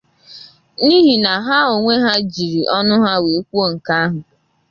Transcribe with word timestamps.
n'ihi 0.85 1.15
na 1.23 1.33
ha 1.45 1.57
onwe 1.73 1.93
ha 2.03 2.13
jiri 2.33 2.61
ọnụ 2.77 2.95
ha 3.03 3.13
wee 3.23 3.41
kwuo 3.47 3.65
nke 3.73 3.91
ahụ 4.03 4.19